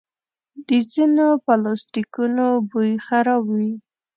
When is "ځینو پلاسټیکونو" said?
0.91-2.45